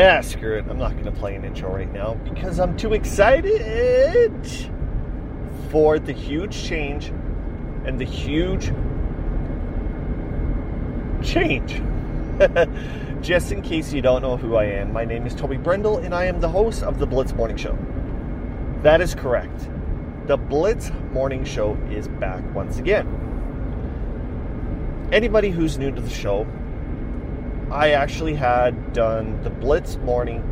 Ah, 0.00 0.20
screw 0.20 0.56
it. 0.56 0.64
I'm 0.70 0.78
not 0.78 0.92
going 0.92 1.06
to 1.06 1.10
play 1.10 1.34
an 1.34 1.44
intro 1.44 1.74
right 1.74 1.92
now 1.92 2.14
because 2.22 2.60
I'm 2.60 2.76
too 2.76 2.92
excited 2.94 4.30
for 5.72 5.98
the 5.98 6.12
huge 6.12 6.62
change 6.62 7.06
and 7.84 7.98
the 7.98 8.04
huge 8.04 8.66
change. 11.20 11.82
Just 13.22 13.50
in 13.50 13.60
case 13.60 13.92
you 13.92 14.00
don't 14.00 14.22
know 14.22 14.36
who 14.36 14.54
I 14.54 14.66
am, 14.66 14.92
my 14.92 15.04
name 15.04 15.26
is 15.26 15.34
Toby 15.34 15.56
Brendel 15.56 15.98
and 15.98 16.14
I 16.14 16.26
am 16.26 16.38
the 16.38 16.48
host 16.48 16.84
of 16.84 17.00
the 17.00 17.06
Blitz 17.06 17.32
Morning 17.32 17.56
Show. 17.56 17.76
That 18.84 19.00
is 19.00 19.16
correct. 19.16 19.68
The 20.28 20.36
Blitz 20.36 20.92
Morning 21.10 21.44
Show 21.44 21.74
is 21.90 22.06
back 22.06 22.44
once 22.54 22.78
again. 22.78 23.08
Anybody 25.10 25.50
who's 25.50 25.76
new 25.76 25.90
to 25.90 26.00
the 26.00 26.08
show, 26.08 26.46
I 27.70 27.90
actually 27.90 28.34
had 28.34 28.94
done 28.94 29.42
the 29.42 29.50
Blitz 29.50 29.96
Morning 29.96 30.42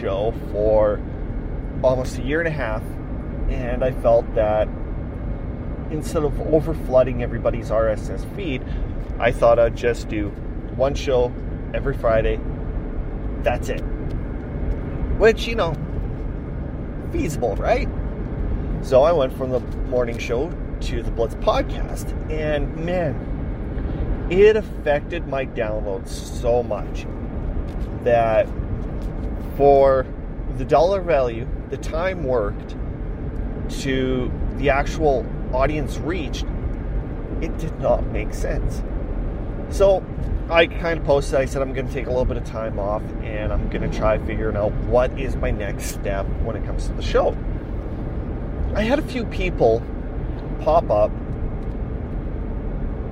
Show 0.00 0.34
for 0.50 1.00
almost 1.82 2.18
a 2.18 2.22
year 2.22 2.40
and 2.40 2.48
a 2.48 2.52
half, 2.52 2.82
and 3.48 3.84
I 3.84 3.92
felt 3.92 4.34
that 4.34 4.68
instead 5.92 6.24
of 6.24 6.40
over 6.52 6.74
flooding 6.74 7.22
everybody's 7.22 7.70
RSS 7.70 8.24
feed, 8.34 8.64
I 9.20 9.30
thought 9.30 9.60
I'd 9.60 9.76
just 9.76 10.08
do 10.08 10.30
one 10.74 10.94
show 10.94 11.32
every 11.72 11.96
Friday. 11.96 12.40
That's 13.42 13.68
it. 13.68 13.80
Which, 15.18 15.46
you 15.46 15.54
know, 15.54 15.74
feasible, 17.12 17.54
right? 17.56 17.88
So 18.82 19.04
I 19.04 19.12
went 19.12 19.32
from 19.36 19.50
the 19.50 19.60
morning 19.88 20.18
show 20.18 20.50
to 20.80 21.02
the 21.02 21.12
Blitz 21.12 21.36
podcast, 21.36 22.10
and 22.30 22.76
man, 22.76 23.35
it 24.30 24.56
affected 24.56 25.26
my 25.26 25.46
downloads 25.46 26.08
so 26.08 26.62
much 26.62 27.06
that 28.04 28.48
for 29.56 30.06
the 30.58 30.64
dollar 30.64 31.00
value, 31.00 31.46
the 31.70 31.76
time 31.76 32.24
worked 32.24 32.76
to 33.68 34.30
the 34.56 34.70
actual 34.70 35.26
audience 35.52 35.98
reached, 35.98 36.46
it 37.40 37.56
did 37.58 37.78
not 37.80 38.04
make 38.06 38.32
sense. 38.32 38.82
So 39.70 40.04
I 40.48 40.66
kind 40.66 41.00
of 41.00 41.04
posted, 41.04 41.40
I 41.40 41.44
said 41.44 41.62
I'm 41.62 41.72
going 41.72 41.88
to 41.88 41.92
take 41.92 42.06
a 42.06 42.10
little 42.10 42.24
bit 42.24 42.36
of 42.36 42.44
time 42.44 42.78
off 42.78 43.02
and 43.22 43.52
I'm 43.52 43.68
going 43.68 43.88
to 43.88 43.96
try 43.96 44.18
figuring 44.18 44.56
out 44.56 44.72
what 44.84 45.18
is 45.18 45.36
my 45.36 45.50
next 45.50 45.86
step 45.86 46.26
when 46.42 46.56
it 46.56 46.64
comes 46.64 46.86
to 46.86 46.92
the 46.92 47.02
show. 47.02 47.36
I 48.74 48.82
had 48.82 48.98
a 48.98 49.02
few 49.02 49.24
people 49.24 49.82
pop 50.60 50.90
up 50.90 51.10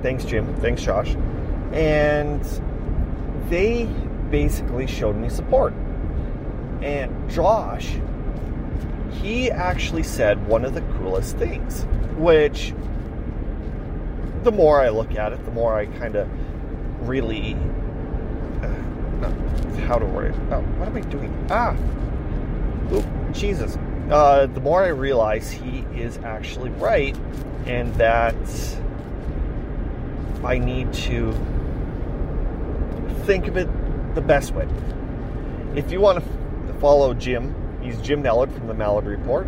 Thanks, 0.05 0.23
Jim. 0.23 0.55
Thanks, 0.57 0.83
Josh. 0.83 1.15
And 1.71 2.39
they 3.49 3.85
basically 4.29 4.85
showed 4.85 5.15
me 5.15 5.29
support. 5.29 5.73
And 6.83 7.27
Josh, 7.27 7.95
he 9.13 9.49
actually 9.49 10.03
said 10.03 10.45
one 10.45 10.63
of 10.63 10.75
the 10.75 10.81
coolest 10.99 11.37
things, 11.37 11.87
which 12.17 12.75
the 14.43 14.51
more 14.51 14.79
I 14.79 14.89
look 14.89 15.15
at 15.15 15.33
it, 15.33 15.43
the 15.43 15.49
more 15.49 15.75
I 15.75 15.87
kind 15.87 16.15
of 16.15 16.29
really. 17.09 17.57
Uh, 18.61 19.31
how 19.87 19.97
to 19.97 20.05
word 20.05 20.35
it? 20.35 20.39
Oh, 20.51 20.61
what 20.77 20.87
am 20.87 20.97
I 20.97 21.01
doing? 21.01 21.47
Ah! 21.49 21.75
Oop, 22.93 23.05
Jesus. 23.33 23.75
Uh, 24.11 24.45
the 24.45 24.61
more 24.61 24.83
I 24.83 24.89
realize 24.89 25.49
he 25.49 25.79
is 25.95 26.19
actually 26.19 26.69
right, 26.69 27.17
and 27.65 27.91
that 27.95 28.35
I 30.45 30.59
need 30.59 30.93
to 30.93 31.33
think 33.25 33.47
of 33.47 33.57
it 33.57 33.67
the 34.13 34.21
best 34.21 34.53
way. 34.53 34.67
If 35.75 35.91
you 35.91 35.99
want 35.99 36.23
to 36.23 36.73
follow 36.75 37.15
Jim, 37.15 37.55
he's 37.81 37.99
Jim 38.01 38.21
Mallard 38.21 38.51
from 38.51 38.67
the 38.67 38.73
Mallard 38.75 39.05
Report. 39.05 39.47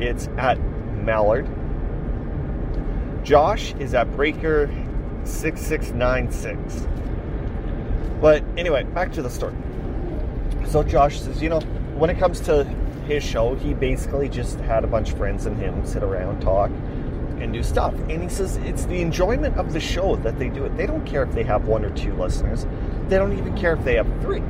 It's 0.00 0.28
at 0.38 0.58
Mallard. 1.04 1.46
Josh 3.24 3.74
is 3.74 3.92
at 3.92 4.10
Breaker 4.16 4.70
6696. 5.24 6.86
But 8.20 8.42
anyway, 8.56 8.84
back 8.84 9.12
to 9.12 9.22
the 9.22 9.30
story. 9.30 9.54
So 10.66 10.82
Josh 10.82 11.20
says, 11.20 11.42
you 11.42 11.50
know, 11.50 11.60
when 11.96 12.08
it 12.08 12.18
comes 12.18 12.40
to 12.40 12.64
his 13.06 13.22
show, 13.22 13.54
he 13.54 13.74
basically 13.74 14.28
just 14.28 14.58
had 14.60 14.82
a 14.82 14.86
bunch 14.86 15.12
of 15.12 15.18
friends 15.18 15.44
and 15.46 15.58
him 15.58 15.84
sit 15.84 16.02
around, 16.02 16.40
talk, 16.40 16.70
and 17.42 17.52
do 17.52 17.62
stuff. 17.62 17.94
And 18.08 18.22
he 18.22 18.28
says 18.28 18.56
it's 18.58 18.84
the 18.86 19.00
enjoyment 19.00 19.56
of 19.56 19.72
the 19.72 19.80
show 19.80 20.16
that 20.16 20.38
they 20.38 20.48
do 20.48 20.64
it. 20.64 20.76
They 20.76 20.86
don't 20.86 21.04
care 21.04 21.22
if 21.22 21.32
they 21.32 21.44
have 21.44 21.66
one 21.66 21.84
or 21.84 21.90
two 21.90 22.14
listeners, 22.14 22.66
they 23.08 23.16
don't 23.16 23.36
even 23.36 23.56
care 23.56 23.74
if 23.74 23.84
they 23.84 23.96
have 23.96 24.06
three. 24.20 24.42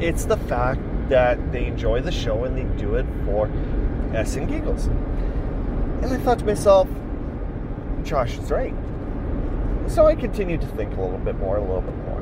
It's 0.00 0.24
the 0.24 0.36
fact 0.36 0.80
that 1.08 1.52
they 1.52 1.66
enjoy 1.66 2.00
the 2.00 2.12
show 2.12 2.44
and 2.44 2.56
they 2.56 2.64
do 2.82 2.94
it 2.96 3.06
for 3.24 3.50
S 4.14 4.36
and 4.36 4.48
giggles. 4.48 4.86
And 4.86 6.06
I 6.06 6.18
thought 6.18 6.40
to 6.40 6.44
myself, 6.44 6.88
Josh 8.02 8.36
is 8.36 8.50
right. 8.50 8.74
So 9.86 10.06
I 10.06 10.14
continued 10.14 10.60
to 10.62 10.66
think 10.68 10.96
a 10.96 11.00
little 11.00 11.18
bit 11.18 11.36
more, 11.36 11.56
a 11.56 11.60
little 11.60 11.82
bit 11.82 11.96
more. 11.98 12.12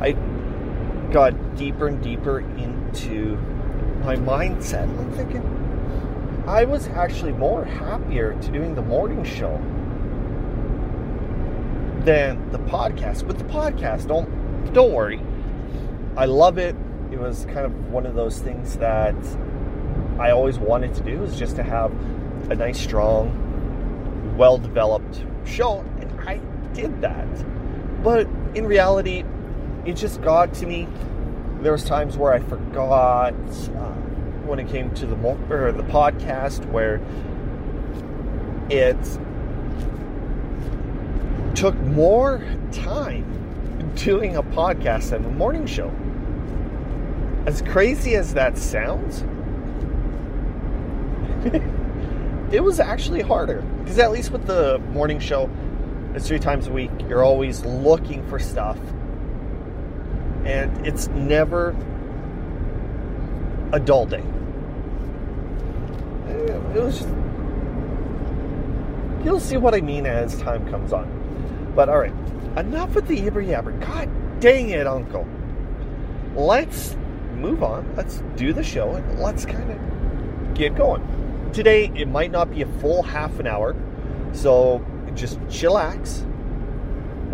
I 0.00 0.12
got 1.12 1.56
deeper 1.56 1.88
and 1.88 2.02
deeper 2.02 2.40
into 2.40 3.36
my 4.02 4.16
mindset. 4.16 4.82
I'm 4.82 5.12
thinking, 5.12 5.42
I 6.46 6.64
was 6.64 6.88
actually 6.88 7.32
more 7.32 7.64
happier 7.64 8.32
to 8.32 8.50
doing 8.50 8.74
the 8.74 8.82
morning 8.82 9.22
show 9.22 9.56
than 12.04 12.50
the 12.50 12.58
podcast. 12.58 13.26
But 13.26 13.38
the 13.38 13.44
podcast, 13.44 14.08
don't 14.08 14.72
don't 14.72 14.92
worry. 14.92 15.20
I 16.16 16.24
love 16.24 16.58
it. 16.58 16.74
It 17.12 17.20
was 17.20 17.44
kind 17.46 17.60
of 17.60 17.92
one 17.92 18.06
of 18.06 18.14
those 18.14 18.40
things 18.40 18.76
that 18.78 19.14
I 20.18 20.30
always 20.32 20.58
wanted 20.58 20.94
to 20.94 21.02
do 21.02 21.22
is 21.22 21.38
just 21.38 21.56
to 21.56 21.62
have 21.62 21.92
a 22.50 22.56
nice, 22.56 22.80
strong, 22.80 24.34
well-developed 24.36 25.24
show, 25.44 25.80
and 26.00 26.28
I 26.28 26.38
did 26.74 27.02
that. 27.02 27.28
But 28.02 28.26
in 28.54 28.66
reality, 28.66 29.24
it 29.84 29.94
just 29.94 30.20
got 30.22 30.52
to 30.54 30.66
me. 30.66 30.88
There 31.60 31.72
was 31.72 31.84
times 31.84 32.16
where 32.16 32.32
I 32.32 32.40
forgot. 32.40 33.34
Uh, 33.76 33.94
when 34.46 34.58
it 34.58 34.68
came 34.68 34.92
to 34.94 35.06
the 35.06 35.16
or 35.50 35.72
the 35.72 35.82
podcast 35.84 36.64
where 36.66 37.00
it 38.70 38.96
took 41.54 41.76
more 41.80 42.42
time 42.72 43.92
doing 43.94 44.36
a 44.36 44.42
podcast 44.42 45.10
than 45.10 45.24
a 45.24 45.30
morning 45.30 45.66
show. 45.66 45.92
As 47.46 47.62
crazy 47.62 48.14
as 48.14 48.34
that 48.34 48.56
sounds, 48.56 49.24
it 52.52 52.62
was 52.62 52.80
actually 52.80 53.20
harder 53.20 53.62
because 53.80 53.98
at 53.98 54.12
least 54.12 54.30
with 54.30 54.46
the 54.46 54.78
morning 54.92 55.18
show, 55.18 55.50
it's 56.14 56.28
three 56.28 56.38
times 56.38 56.68
a 56.68 56.72
week. 56.72 56.90
You're 57.08 57.24
always 57.24 57.64
looking 57.64 58.26
for 58.28 58.38
stuff, 58.38 58.78
and 60.44 60.86
it's 60.86 61.08
never 61.08 61.74
a 63.72 63.80
dull 63.80 64.06
day 64.06 64.22
eh, 66.28 66.76
it 66.76 66.82
was 66.82 66.98
just, 66.98 67.08
you'll 69.24 69.40
see 69.40 69.56
what 69.56 69.74
I 69.74 69.80
mean 69.80 70.06
as 70.06 70.38
time 70.40 70.68
comes 70.70 70.92
on. 70.92 71.72
But 71.74 71.88
all 71.88 71.98
right, 71.98 72.12
enough 72.56 72.94
with 72.94 73.06
the 73.06 73.16
yibber 73.18 73.44
yabber. 73.44 73.78
God 73.80 74.08
dang 74.40 74.70
it, 74.70 74.86
Uncle. 74.86 75.26
Let's 76.34 76.96
move 77.36 77.62
on. 77.62 77.94
Let's 77.96 78.22
do 78.36 78.52
the 78.52 78.62
show 78.62 78.90
and 78.92 79.20
let's 79.20 79.44
kind 79.44 79.70
of 79.70 80.54
get 80.54 80.74
going. 80.74 81.50
Today, 81.52 81.90
it 81.94 82.08
might 82.08 82.30
not 82.30 82.50
be 82.50 82.62
a 82.62 82.66
full 82.80 83.02
half 83.02 83.38
an 83.38 83.46
hour, 83.46 83.76
so 84.32 84.84
just 85.14 85.38
chillax. 85.42 86.26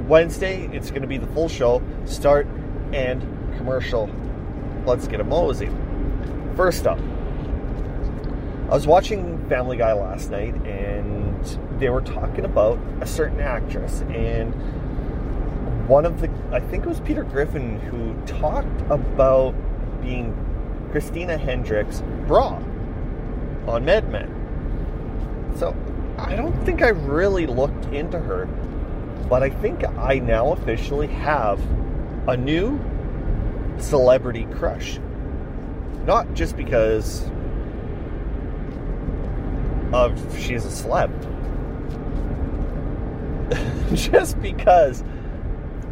Wednesday, 0.07 0.69
it's 0.73 0.91
going 0.91 1.03
to 1.03 1.09
be 1.09 1.19
the 1.19 1.27
full 1.29 1.49
show, 1.49 1.83
start 2.05 2.47
and 2.93 3.23
commercial. 3.57 4.11
Let's 4.87 5.07
get 5.09 5.21
a 5.21 5.25
mosey. 5.25 5.71
First 6.59 6.89
up, 6.89 6.99
I 8.69 8.75
was 8.75 8.85
watching 8.85 9.49
Family 9.49 9.77
Guy 9.77 9.93
last 9.93 10.29
night 10.33 10.57
and 10.67 11.41
they 11.79 11.89
were 11.89 12.01
talking 12.01 12.45
about 12.45 12.81
a 13.01 13.07
certain 13.07 13.39
actress 13.39 14.01
and 14.11 14.53
one 15.87 16.05
of 16.05 16.21
the 16.21 16.29
I 16.51 16.59
think 16.59 16.85
it 16.85 16.89
was 16.89 16.99
Peter 16.99 17.23
Griffin 17.23 17.79
who 17.79 18.13
talked 18.27 18.81
about 18.91 19.55
being 20.03 20.35
Christina 20.91 21.39
Hendricks' 21.39 22.03
bra 22.27 22.61
on 23.69 23.85
Mad 23.85 24.11
Men. 24.11 25.55
So 25.59 25.77
I 26.19 26.35
don't 26.35 26.61
think 26.65 26.83
I 26.83 26.89
really 26.89 27.47
looked 27.47 27.85
into 27.95 28.19
her, 28.19 28.47
but 29.29 29.45
I 29.45 29.51
think 29.51 29.85
I 29.97 30.19
now 30.19 30.55
officially 30.55 31.07
have 31.07 31.61
a 32.27 32.37
new 32.37 32.81
celebrity 33.79 34.45
crush. 34.47 34.99
Not 36.09 36.33
just 36.33 36.57
because 36.57 37.31
of 39.93 40.41
she's 40.41 40.65
a 40.65 40.69
celeb. 40.69 41.13
Just 43.95 44.41
because 44.41 45.05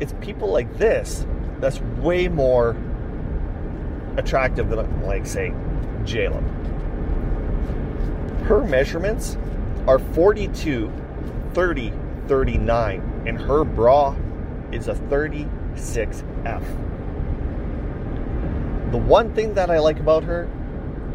it's 0.00 0.14
people 0.22 0.48
like 0.50 0.78
this 0.78 1.26
that's 1.60 1.82
way 2.00 2.28
more 2.28 2.74
attractive 4.16 4.70
than, 4.70 5.02
like, 5.02 5.26
say, 5.26 5.52
JLo. 6.04 6.42
Her 8.44 8.64
measurements 8.64 9.36
are 9.86 9.98
42, 9.98 10.90
30, 11.52 11.92
39, 12.26 13.22
and 13.26 13.38
her 13.38 13.64
bra 13.64 14.16
is 14.72 14.88
a 14.88 14.94
36F. 14.94 16.62
The 18.96 19.02
one 19.02 19.34
thing 19.34 19.52
that 19.52 19.68
I 19.68 19.78
like 19.78 20.00
about 20.00 20.24
her, 20.24 20.46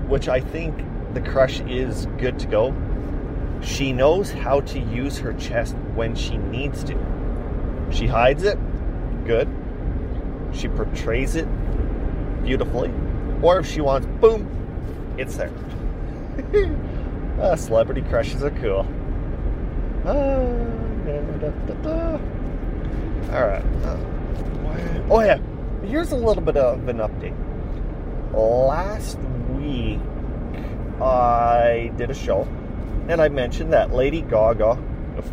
which 0.08 0.30
I 0.30 0.40
think 0.40 0.86
the 1.16 1.20
crush 1.20 1.62
is 1.62 2.06
good 2.20 2.38
to 2.38 2.46
go, 2.46 2.76
she 3.64 3.92
knows 3.92 4.30
how 4.30 4.62
to 4.62 4.80
use 4.80 5.18
her 5.18 5.34
chest 5.34 5.74
when 5.96 6.14
she 6.14 6.38
needs 6.38 6.84
to. 6.84 6.96
She 7.90 8.06
hides 8.06 8.44
it, 8.44 8.60
good. 9.26 9.50
She 10.54 10.68
portrays 10.68 11.36
it 11.36 11.48
beautifully. 12.44 12.94
Or 13.42 13.58
if 13.58 13.66
she 13.66 13.82
wants, 13.82 14.06
boom, 14.22 15.16
it's 15.18 15.38
there. 15.38 15.52
uh, 17.42 17.56
celebrity 17.56 18.04
crushes 18.04 18.44
are 18.44 18.52
cool. 18.52 18.86
Uh, 20.06 20.44
da, 21.08 21.50
da, 21.50 21.74
da, 21.82 22.12
All 23.34 23.48
right. 23.48 23.66
Uh, 23.84 23.98
oh 25.10 25.22
yeah. 25.22 25.40
Here's 25.84 26.12
a 26.12 26.16
little 26.16 26.44
bit 26.44 26.58
of 26.58 26.88
an 26.88 26.98
update. 26.98 27.36
Last 28.34 29.18
week, 29.50 30.00
I 31.02 31.92
did 31.98 32.10
a 32.10 32.14
show, 32.14 32.48
and 33.10 33.22
I 33.22 33.30
mentioned 33.30 33.74
that 33.74 33.94
Lady 33.94 34.22
Gaga 34.22 34.78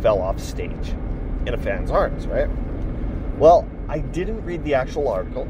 fell 0.01 0.21
off 0.21 0.39
stage 0.39 0.93
in 1.45 1.53
a 1.53 1.57
fan's 1.57 1.91
arms. 1.91 2.27
Right. 2.27 2.49
Well, 3.37 3.67
I 3.87 3.99
didn't 3.99 4.43
read 4.43 4.63
the 4.63 4.73
actual 4.73 5.07
article. 5.07 5.47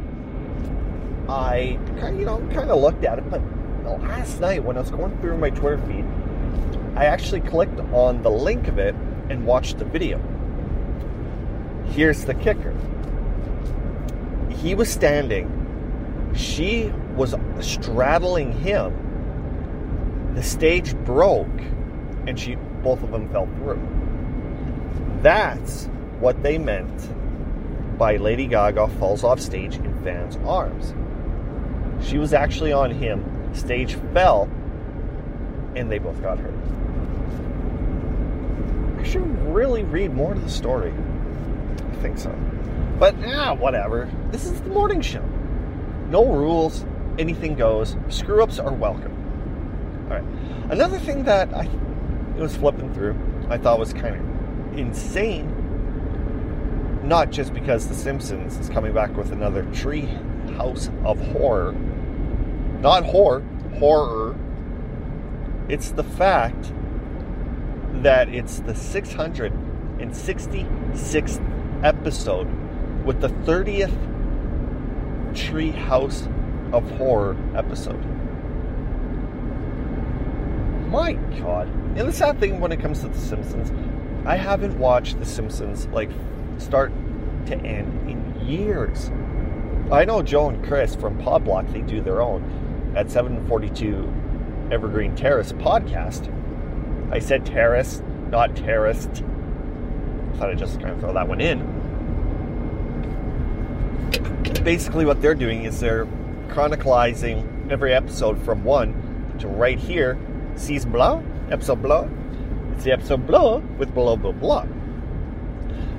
I, 1.27 1.79
you 2.01 2.25
know, 2.25 2.37
kind 2.53 2.69
of 2.69 2.81
looked 2.81 3.03
at 3.03 3.17
it, 3.17 3.29
but 3.29 3.41
last 4.01 4.39
night 4.39 4.63
when 4.63 4.77
I 4.77 4.81
was 4.81 4.91
going 4.91 5.17
through 5.19 5.37
my 5.37 5.49
Twitter 5.49 5.79
feed, 5.87 6.05
I 6.95 7.05
actually 7.05 7.41
clicked 7.41 7.79
on 7.93 8.21
the 8.21 8.29
link 8.29 8.67
of 8.67 8.77
it 8.77 8.95
and 9.29 9.45
watched 9.45 9.79
the 9.79 9.85
video. 9.85 10.19
Here's 11.91 12.25
the 12.25 12.33
kicker. 12.35 12.75
He 14.49 14.75
was 14.75 14.89
standing, 14.89 16.31
she 16.35 16.91
was 17.19 17.35
straddling 17.59 18.53
him. 18.53 20.31
The 20.35 20.41
stage 20.41 20.95
broke 20.95 21.47
and 22.25 22.39
she 22.39 22.55
both 22.81 23.03
of 23.03 23.11
them 23.11 23.27
fell 23.29 23.45
through. 23.57 23.81
That's 25.21 25.87
what 26.21 26.41
they 26.41 26.57
meant 26.57 27.97
by 27.97 28.15
Lady 28.15 28.47
Gaga 28.47 28.87
falls 28.99 29.25
off 29.25 29.41
stage 29.41 29.75
in 29.75 30.01
fans' 30.01 30.37
arms. 30.45 30.93
She 32.07 32.17
was 32.17 32.33
actually 32.33 32.71
on 32.71 32.89
him, 32.89 33.53
stage 33.53 33.95
fell, 34.13 34.43
and 35.75 35.91
they 35.91 35.99
both 35.99 36.21
got 36.21 36.39
hurt. 36.39 36.53
I 38.97 39.03
should 39.03 39.53
really 39.53 39.83
read 39.83 40.13
more 40.13 40.33
to 40.33 40.39
the 40.39 40.49
story. 40.49 40.93
I 40.93 41.95
think 41.97 42.17
so. 42.17 42.33
But, 42.97 43.19
yeah, 43.19 43.51
whatever. 43.51 44.09
This 44.31 44.45
is 44.45 44.61
the 44.61 44.69
morning 44.69 45.01
show. 45.01 45.25
No 46.09 46.25
rules, 46.25 46.85
anything 47.19 47.53
goes. 47.55 47.95
Screw 48.07 48.41
ups 48.41 48.57
are 48.57 48.73
welcome. 48.73 49.13
All 50.09 50.17
right. 50.17 50.23
Another 50.71 50.97
thing 50.97 51.25
that 51.25 51.53
I 51.53 51.69
was 52.37 52.55
flipping 52.55 52.91
through, 52.93 53.15
I 53.49 53.57
thought 53.57 53.77
was 53.77 53.91
kind 53.93 54.15
of 54.15 54.21
insane. 54.77 55.57
Not 57.03 57.31
just 57.31 57.53
because 57.53 57.87
The 57.87 57.93
Simpsons 57.93 58.57
is 58.57 58.69
coming 58.69 58.93
back 58.93 59.15
with 59.15 59.31
another 59.31 59.63
tree 59.73 60.09
house 60.57 60.89
of 61.03 61.19
horror. 61.19 61.73
Not 62.81 63.05
horror, 63.05 63.43
horror. 63.77 64.35
It's 65.67 65.91
the 65.91 66.03
fact 66.03 66.73
that 68.01 68.29
it's 68.29 68.61
the 68.61 68.73
666th 68.73 71.41
episode 71.83 72.47
with 73.05 73.21
the 73.21 73.29
30th 73.29 73.93
Tree 75.35 75.71
House 75.71 76.27
of 76.73 76.89
Horror 76.91 77.35
episode. 77.55 78.03
My 80.89 81.13
God. 81.39 81.67
And 81.95 82.07
the 82.07 82.13
sad 82.13 82.39
thing 82.39 82.59
when 82.59 82.71
it 82.71 82.79
comes 82.79 83.01
to 83.01 83.09
The 83.09 83.19
Simpsons, 83.19 83.71
I 84.25 84.35
haven't 84.35 84.77
watched 84.79 85.19
The 85.19 85.25
Simpsons 85.25 85.87
like 85.87 86.09
start 86.57 86.91
to 87.47 87.55
end 87.57 88.09
in 88.09 88.47
years. 88.47 89.11
I 89.91 90.05
know 90.05 90.21
Joe 90.21 90.49
and 90.49 90.63
Chris 90.65 90.95
from 90.95 91.19
Podblock, 91.19 91.71
they 91.71 91.81
do 91.81 92.01
their 92.01 92.21
own 92.21 92.93
at 92.95 93.09
742 93.09 94.71
Evergreen 94.71 95.15
Terrace 95.15 95.51
podcast. 95.53 96.33
I 97.11 97.19
said 97.19 97.45
terrace, 97.45 98.03
not 98.29 98.55
terraced. 98.55 99.23
Thought 100.35 100.49
I'd 100.51 100.57
just 100.57 100.79
kind 100.79 100.91
of 100.91 100.99
throw 100.99 101.13
that 101.13 101.27
one 101.27 101.41
in. 101.41 101.77
Basically, 104.63 105.05
what 105.05 105.21
they're 105.21 105.35
doing 105.35 105.65
is 105.65 105.79
they're 105.79 106.05
chronicalizing 106.49 107.71
every 107.71 107.93
episode 107.93 108.43
from 108.43 108.63
one 108.63 109.35
to 109.39 109.47
right 109.47 109.79
here, 109.79 110.17
season 110.55 110.91
blah, 110.91 111.21
episode 111.49 111.81
blah. 111.81 112.07
It's 112.73 112.83
the 112.83 112.91
episode 112.91 113.25
blah 113.25 113.57
with 113.77 113.93
blah 113.93 114.15
blah 114.15 114.31
blah. 114.31 114.65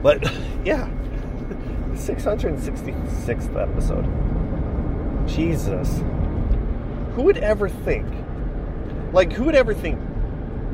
But 0.02 0.22
yeah, 0.64 0.88
666th 1.92 3.56
episode. 3.56 4.06
Jesus. 5.28 6.02
Who 7.14 7.22
would 7.22 7.38
ever 7.38 7.68
think? 7.68 8.06
Like, 9.12 9.32
who 9.32 9.44
would 9.44 9.54
ever 9.54 9.74
think 9.74 9.98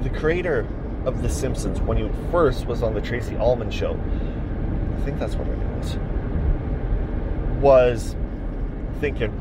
the 0.02 0.10
creator 0.10 0.66
of 1.04 1.22
The 1.22 1.28
Simpsons, 1.28 1.80
when 1.80 1.96
he 1.96 2.10
first 2.30 2.66
was 2.66 2.82
on 2.82 2.94
the 2.94 3.00
Tracey 3.00 3.36
Ullman 3.36 3.70
show, 3.70 3.92
I 3.92 5.04
think 5.04 5.18
that's 5.18 5.34
what 5.34 5.48
it 5.48 5.56
was, 5.56 5.96
was 7.60 8.16
thinking 9.00 9.32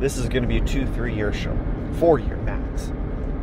this 0.00 0.16
is 0.16 0.28
going 0.28 0.42
to 0.42 0.48
be 0.48 0.58
a 0.58 0.64
two, 0.64 0.86
three 0.86 1.14
year 1.14 1.32
show, 1.32 1.56
four 1.98 2.18
year 2.18 2.36
max. 2.38 2.92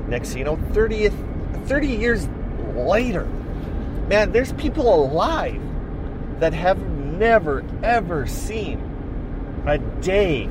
Next 0.08 0.36
you 0.36 0.44
know, 0.44 0.58
30th, 0.58 1.68
30 1.68 1.88
years 1.88 2.28
later, 2.76 3.26
man, 4.08 4.32
there's 4.32 4.54
people 4.54 4.94
alive 4.94 5.62
that 6.40 6.54
have 6.54 6.80
never, 6.80 7.64
ever 7.84 8.28
seen 8.28 8.80
a 9.66 9.78
day 9.78 10.44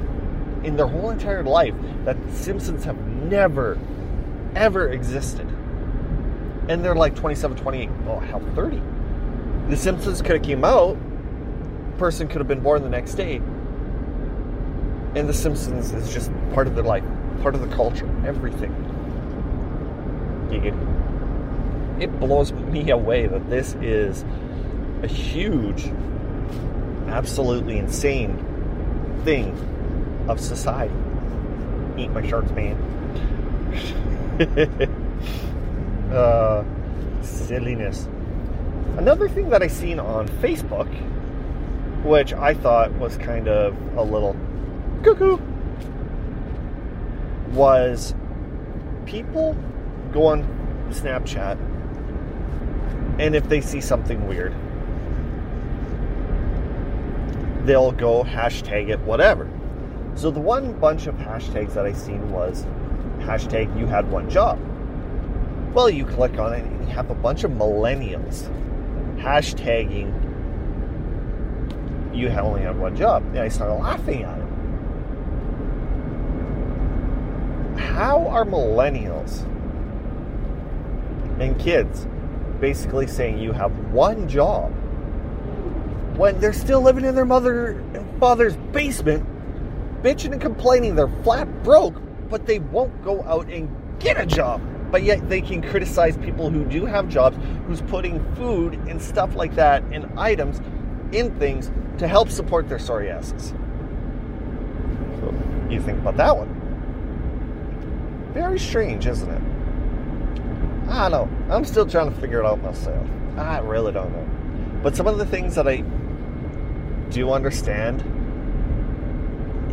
in 0.65 0.77
their 0.77 0.87
whole 0.87 1.11
entire 1.11 1.43
life 1.43 1.75
that 2.05 2.17
Simpsons 2.31 2.85
have 2.85 2.99
never, 3.07 3.79
ever 4.55 4.89
existed. 4.89 5.47
And 6.69 6.85
they're 6.85 6.95
like 6.95 7.15
27, 7.15 7.57
28, 7.57 7.91
oh 8.07 8.19
hell, 8.21 8.43
30. 8.55 8.81
The 9.69 9.77
Simpsons 9.77 10.23
could 10.23 10.37
have 10.37 10.43
came 10.43 10.65
out, 10.65 10.97
person 11.99 12.27
could 12.27 12.39
have 12.39 12.49
been 12.49 12.61
born 12.61 12.83
the 12.83 12.89
next 12.89 13.15
day. 13.15 13.41
And 15.15 15.29
The 15.29 15.35
Simpsons 15.35 15.93
is 15.93 16.13
just 16.13 16.31
part 16.55 16.67
of 16.67 16.75
their 16.75 16.85
life, 16.85 17.05
part 17.43 17.55
of 17.55 17.61
the 17.61 17.75
culture, 17.75 18.09
everything. 18.27 18.73
It 22.03 22.19
blows 22.19 22.53
me 22.53 22.91
away 22.91 23.27
that 23.27 23.49
this 23.49 23.75
is 23.75 24.25
a 25.03 25.07
huge, 25.07 25.85
absolutely 27.09 27.79
insane 27.79 28.39
thing 29.25 29.55
of 30.29 30.41
society. 30.41 30.95
Eat 31.97 32.11
my 32.11 32.27
sharks, 32.27 32.51
man. 32.53 32.77
uh, 36.13 36.65
silliness. 37.23 38.09
Another 38.97 39.29
thing 39.29 39.51
that 39.51 39.63
I 39.63 39.69
seen 39.69 40.01
on 40.01 40.27
Facebook, 40.29 40.89
which 42.03 42.33
I 42.33 42.55
thought 42.55 42.91
was 42.95 43.17
kind 43.19 43.47
of 43.47 43.77
a 43.97 44.03
little 44.03 44.37
cuckoo, 45.03 45.39
was 47.53 48.15
people 49.07 49.57
go 50.13 50.27
on 50.27 50.43
Snapchat 50.91 51.59
and 53.19 53.37
if 53.37 53.49
they 53.49 53.61
see 53.61 53.81
something 53.81 54.27
weird, 54.27 54.55
they'll 57.67 57.93
go 57.93 58.25
hashtag 58.25 58.89
it 58.89 59.01
whatever. 59.01 59.49
So 60.15 60.31
the 60.31 60.41
one 60.41 60.73
bunch 60.79 61.07
of 61.07 61.15
hashtags 61.17 61.75
that 61.75 61.87
I 61.87 61.93
seen 61.93 62.31
was 62.31 62.65
hashtag 63.21 63.79
you 63.79 63.87
had 63.87 64.11
one 64.11 64.29
job. 64.29 64.59
Well, 65.75 65.89
you 65.89 66.05
click 66.05 66.39
on 66.39 66.53
it 66.53 66.65
and 66.65 66.81
you 66.81 66.95
have 66.95 67.11
a 67.11 67.15
bunch 67.15 67.45
of 67.45 67.53
millennials 67.53 68.49
hashtagging 69.19 70.23
you 72.15 72.29
only 72.29 72.63
have 72.63 72.79
one 72.79 72.95
job. 72.97 73.25
And 73.29 73.39
I 73.39 73.49
started 73.49 73.75
laughing 73.75 74.23
at 74.23 74.39
it. 74.39 74.42
How 77.93 78.27
are 78.29 78.47
millennials 78.47 79.43
and 81.39 81.59
kids 81.61 82.07
basically 82.59 83.07
saying 83.07 83.39
you 83.39 83.53
have 83.53 83.71
one 83.93 84.29
job 84.29 84.73
when 86.17 86.41
they're 86.41 86.55
still 86.55 86.81
living 86.81 87.05
in 87.05 87.15
their 87.15 87.27
mother 87.27 87.73
and 87.95 88.19
father's 88.19 88.57
basement 88.73 89.27
bitching 90.03 90.33
and 90.33 90.41
complaining 90.41 90.95
they're 90.95 91.09
flat 91.23 91.63
broke, 91.63 91.95
but 92.31 92.47
they 92.47 92.61
won't 92.61 93.03
go 93.05 93.23
out 93.25 93.49
and 93.49 93.69
get 94.01 94.19
a 94.19 94.25
job. 94.25 94.63
But 94.91 95.03
yet 95.03 95.29
they 95.29 95.43
can 95.43 95.61
criticize 95.61 96.17
people 96.17 96.51
who 96.51 96.65
do 96.65 96.87
have 96.87 97.09
jobs, 97.09 97.37
who's 97.67 97.83
putting 97.83 98.21
food 98.37 98.75
and 98.89 99.01
stuff 99.01 99.35
like 99.35 99.55
that 99.57 99.83
and 99.93 100.07
items 100.19 100.61
in 101.13 101.39
things 101.39 101.71
to 101.99 102.09
help 102.09 102.31
support 102.31 102.69
their 102.71 102.79
sorry 102.79 103.11
asses. 103.11 103.51
So 105.21 105.35
you 105.69 105.81
think 105.81 105.99
about 105.99 106.17
that 106.17 106.37
one. 106.37 106.52
Very 108.33 108.59
strange, 108.59 109.07
isn't 109.07 109.31
it? 109.31 109.43
I 110.91 111.09
don't 111.09 111.31
know. 111.31 111.55
I'm 111.55 111.65
still 111.65 111.87
trying 111.87 112.13
to 112.13 112.21
figure 112.21 112.41
it 112.41 112.47
out 112.47 112.63
myself. 112.63 113.07
I 113.37 113.59
really 113.59 113.93
don't 113.93 114.13
know. 114.13 114.81
But 114.83 114.97
some 114.97 115.07
of 115.07 115.19
the 115.19 115.27
things 115.27 115.55
that 115.55 115.69
I 115.69 115.85
do 117.11 117.31
understand 117.31 118.03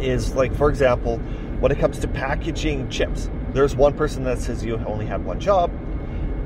is 0.01 0.35
like, 0.35 0.53
for 0.55 0.69
example, 0.69 1.17
when 1.59 1.71
it 1.71 1.79
comes 1.79 1.99
to 1.99 2.07
packaging 2.07 2.89
chips, 2.89 3.29
there's 3.53 3.75
one 3.75 3.93
person 3.93 4.23
that 4.25 4.39
says 4.39 4.63
you 4.63 4.77
only 4.85 5.05
had 5.05 5.25
one 5.25 5.39
job 5.39 5.71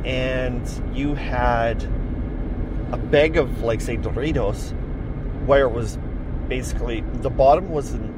and 0.05 0.67
you 0.96 1.15
had 1.15 1.84
a 2.91 2.98
bag 2.98 3.38
of, 3.38 3.63
like, 3.63 3.82
say, 3.82 3.98
Doritos 3.98 4.74
where 5.46 5.65
it 5.65 5.72
was 5.72 5.98
basically 6.48 7.01
the 7.15 7.29
bottom 7.29 7.70
was 7.70 7.93
in 7.93 8.13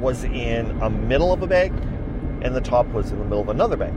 was 0.00 0.24
in 0.24 0.70
a 0.82 0.90
middle 0.90 1.32
of 1.32 1.42
a 1.42 1.46
bag 1.46 1.72
and 2.46 2.54
the 2.54 2.60
top 2.60 2.86
was 2.92 3.10
in 3.10 3.18
the 3.18 3.24
middle 3.24 3.40
of 3.40 3.48
another 3.48 3.76
bank. 3.76 3.94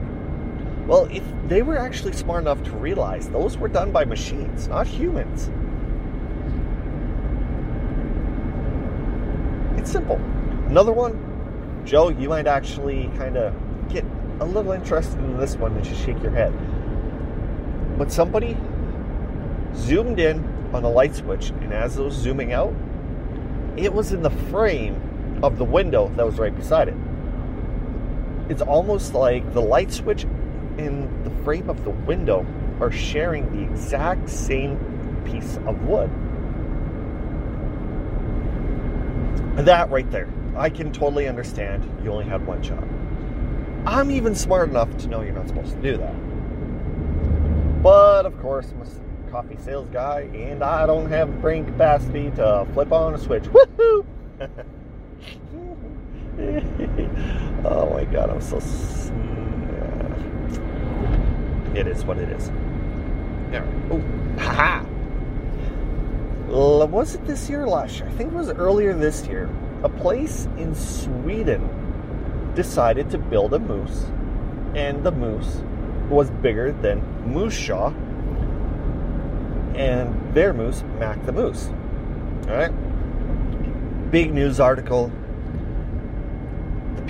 Well, 0.88 1.04
if 1.04 1.22
they 1.46 1.62
were 1.62 1.78
actually 1.78 2.12
smart 2.14 2.42
enough 2.42 2.60
to 2.64 2.72
realize 2.72 3.28
those 3.28 3.56
were 3.56 3.68
done 3.68 3.92
by 3.92 4.04
machines, 4.04 4.66
not 4.66 4.88
humans. 4.88 5.50
It's 9.78 9.92
simple. 9.92 10.16
Another 10.66 10.90
one, 10.92 11.82
Joe, 11.86 12.08
you 12.08 12.28
might 12.28 12.48
actually 12.48 13.08
kind 13.16 13.36
of 13.36 13.54
get 13.88 14.04
a 14.40 14.44
little 14.44 14.72
interested 14.72 15.20
in 15.20 15.38
this 15.38 15.54
one 15.54 15.76
and 15.76 15.84
just 15.84 16.04
shake 16.04 16.20
your 16.20 16.32
head. 16.32 16.52
But 17.96 18.10
somebody 18.10 18.56
zoomed 19.76 20.18
in 20.18 20.44
on 20.72 20.82
a 20.82 20.90
light 20.90 21.14
switch, 21.14 21.50
and 21.50 21.72
as 21.72 21.98
it 21.98 22.02
was 22.02 22.14
zooming 22.14 22.52
out, 22.52 22.74
it 23.76 23.92
was 23.92 24.12
in 24.12 24.22
the 24.22 24.30
frame 24.30 25.40
of 25.40 25.56
the 25.56 25.64
window 25.64 26.10
that 26.16 26.26
was 26.26 26.40
right 26.40 26.54
beside 26.54 26.88
it. 26.88 26.96
It's 28.50 28.62
almost 28.62 29.14
like 29.14 29.52
the 29.54 29.62
light 29.62 29.92
switch 29.92 30.24
and 30.76 31.24
the 31.24 31.30
frame 31.44 31.70
of 31.70 31.84
the 31.84 31.90
window 31.90 32.44
are 32.80 32.90
sharing 32.90 33.48
the 33.54 33.62
exact 33.62 34.28
same 34.28 34.76
piece 35.24 35.56
of 35.68 35.84
wood. 35.84 36.10
That 39.64 39.88
right 39.90 40.10
there, 40.10 40.28
I 40.56 40.68
can 40.68 40.90
totally 40.90 41.28
understand 41.28 41.88
you 42.02 42.10
only 42.10 42.24
had 42.24 42.44
one 42.44 42.60
job. 42.60 42.88
I'm 43.86 44.10
even 44.10 44.34
smart 44.34 44.68
enough 44.68 44.96
to 44.98 45.06
know 45.06 45.22
you're 45.22 45.32
not 45.32 45.46
supposed 45.46 45.70
to 45.76 45.80
do 45.80 45.96
that. 45.98 46.14
But 47.84 48.26
of 48.26 48.36
course, 48.40 48.72
I'm 48.72 48.82
a 48.82 49.30
coffee 49.30 49.58
sales 49.64 49.88
guy 49.90 50.22
and 50.34 50.64
I 50.64 50.86
don't 50.86 51.08
have 51.08 51.40
brain 51.40 51.66
capacity 51.66 52.32
to 52.32 52.66
flip 52.72 52.90
on 52.90 53.14
a 53.14 53.18
switch. 53.18 53.44
Woohoo! 53.44 54.04
oh 57.64 57.90
my 57.92 58.04
god, 58.04 58.30
I'm 58.30 58.40
so. 58.40 58.56
It 61.74 61.86
is 61.86 62.04
what 62.04 62.18
it 62.18 62.30
is. 62.30 62.48
There. 63.50 63.66
Oh, 63.90 64.02
haha. 64.38 64.84
Was 66.48 67.14
it 67.14 67.24
this 67.26 67.48
year 67.48 67.64
or 67.64 67.68
last 67.68 67.98
year? 67.98 68.08
I 68.08 68.12
think 68.12 68.32
it 68.32 68.36
was 68.36 68.50
earlier 68.50 68.92
this 68.94 69.26
year. 69.26 69.48
A 69.82 69.88
place 69.88 70.46
in 70.56 70.74
Sweden 70.74 71.68
decided 72.54 73.10
to 73.10 73.18
build 73.18 73.54
a 73.54 73.58
moose, 73.58 74.06
and 74.74 75.04
the 75.04 75.12
moose 75.12 75.62
was 76.08 76.30
bigger 76.30 76.72
than 76.72 77.00
Moose 77.24 77.58
Jaw, 77.58 77.90
and 79.74 80.34
their 80.34 80.52
moose, 80.52 80.82
Mac 80.98 81.24
the 81.24 81.32
Moose. 81.32 81.68
All 82.48 82.56
right. 82.56 84.10
Big 84.10 84.34
news 84.34 84.58
article. 84.58 85.12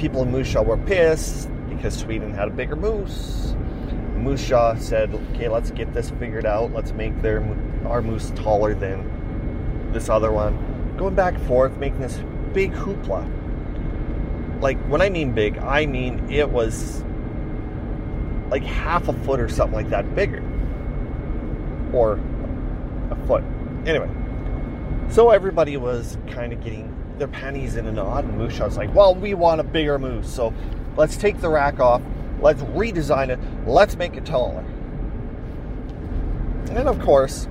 People 0.00 0.22
in 0.22 0.44
Shaw 0.44 0.62
were 0.62 0.78
pissed 0.78 1.50
because 1.68 1.94
Sweden 1.94 2.32
had 2.32 2.48
a 2.48 2.50
bigger 2.50 2.74
moose. 2.74 3.54
Shaw 4.36 4.74
said, 4.76 5.14
"Okay, 5.34 5.50
let's 5.50 5.70
get 5.72 5.92
this 5.92 6.08
figured 6.12 6.46
out. 6.46 6.72
Let's 6.72 6.92
make 6.92 7.20
their 7.20 7.44
our 7.84 8.00
moose 8.00 8.32
taller 8.34 8.72
than 8.74 9.90
this 9.92 10.08
other 10.08 10.32
one, 10.32 10.94
going 10.96 11.14
back 11.14 11.34
and 11.34 11.46
forth, 11.46 11.76
making 11.76 12.00
this 12.00 12.18
big 12.54 12.72
hoopla. 12.72 13.28
Like, 14.62 14.78
when 14.86 15.02
I 15.02 15.10
mean 15.10 15.32
big, 15.32 15.58
I 15.58 15.84
mean 15.84 16.30
it 16.30 16.48
was 16.48 17.04
like 18.48 18.62
half 18.62 19.06
a 19.08 19.12
foot 19.12 19.38
or 19.38 19.50
something 19.50 19.74
like 19.74 19.90
that 19.90 20.14
bigger. 20.14 20.42
Or 21.92 22.18
a 23.10 23.16
foot. 23.26 23.44
Anyway, 23.84 24.08
so 25.10 25.28
everybody 25.28 25.76
was 25.76 26.16
kind 26.30 26.54
of 26.54 26.64
getting 26.64 26.96
their 27.20 27.28
pennies 27.28 27.76
in 27.76 27.86
a 27.86 27.92
knot, 27.92 28.24
and 28.24 28.36
Moose 28.36 28.58
was 28.58 28.76
like, 28.76 28.92
well, 28.92 29.14
we 29.14 29.34
want 29.34 29.60
a 29.60 29.64
bigger 29.64 29.98
moose, 29.98 30.28
so 30.28 30.52
let's 30.96 31.16
take 31.16 31.40
the 31.40 31.48
rack 31.48 31.78
off, 31.78 32.02
let's 32.40 32.62
redesign 32.62 33.28
it, 33.28 33.38
let's 33.68 33.94
make 33.94 34.16
it 34.16 34.26
taller. 34.26 34.64
And 36.70 36.88
of 36.88 36.98
course, 37.00 37.46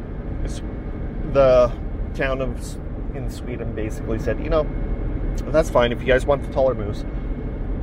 the 1.33 1.71
town 2.15 2.41
of 2.41 2.77
in 3.15 3.29
Sweden 3.29 3.73
basically 3.75 4.19
said, 4.19 4.39
you 4.43 4.49
know, 4.49 4.67
that's 5.45 5.69
fine. 5.69 5.91
If 5.91 6.01
you 6.01 6.07
guys 6.07 6.25
want 6.25 6.43
the 6.43 6.51
taller 6.51 6.73
moose, 6.75 7.05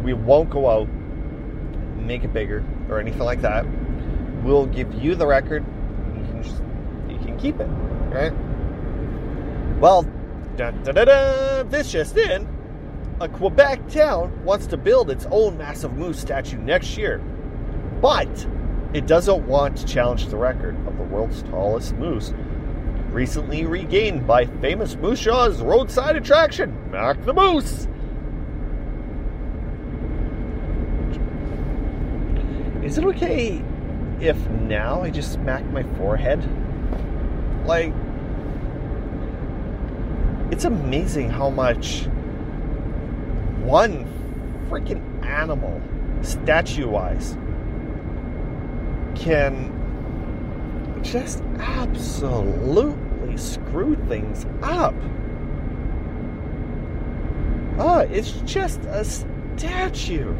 we 0.03 0.13
won't 0.13 0.51
go 0.51 0.69
out, 0.69 0.89
make 1.97 2.25
it 2.25 2.33
bigger 2.33 2.65
or 2.89 2.99
anything 2.99 3.21
like 3.21 3.43
that. 3.43 3.65
We'll 4.43 4.67
give 4.67 4.93
you 4.95 5.15
the 5.15 5.27
record. 5.27 5.65
You 6.17 6.25
can 6.25 6.43
just, 6.43 6.63
you 7.09 7.19
can 7.19 7.39
keep 7.39 7.61
it, 7.61 7.69
right? 8.13 8.33
Well, 9.81 10.05
da, 10.57 10.71
da, 10.71 11.05
da, 11.05 11.63
this 11.65 11.93
just 11.93 12.17
in. 12.17 12.49
A 13.21 13.29
Quebec 13.29 13.89
town 13.89 14.45
wants 14.45 14.67
to 14.67 14.77
build 14.77 15.11
its 15.11 15.27
own 15.31 15.57
massive 15.57 15.95
moose 15.95 16.19
statue 16.19 16.59
next 16.59 16.99
year, 16.99 17.19
but 18.01 18.47
it 18.93 19.07
doesn't 19.07 19.47
want 19.47 19.77
to 19.79 19.87
challenge 19.87 20.27
the 20.27 20.37
record 20.37 20.77
of 20.87 20.97
the 20.97 21.05
world's 21.05 21.43
tallest 21.45 21.95
moose 21.95 22.33
recently 23.11 23.65
regained 23.65 24.27
by 24.27 24.45
famous 24.45 24.95
Moose 24.97 25.21
Jaw's 25.21 25.63
roadside 25.63 26.17
attraction, 26.17 26.91
Mac 26.91 27.25
the 27.25 27.33
Moose. 27.33 27.89
Is 32.85 32.99
it 32.99 33.05
okay 33.05 33.65
if 34.21 34.37
now 34.51 35.03
I 35.03 35.09
just 35.09 35.33
smack 35.33 35.65
my 35.71 35.83
forehead? 35.97 36.47
Like, 37.67 37.95
it's 40.51 40.65
amazing 40.65 41.31
how 41.31 41.51
much 41.51 42.07
one 43.63 44.07
freaking 44.69 45.25
animal, 45.25 45.81
statue 46.23 46.89
wise, 46.89 47.37
can 49.15 49.73
just 51.03 51.43
absolutely 51.59 53.37
screw 53.37 53.97
things 54.09 54.47
up. 54.63 54.95
Ah, 57.79 58.01
it's 58.01 58.33
just 58.45 58.81
a 58.85 59.05
statue. 59.05 60.35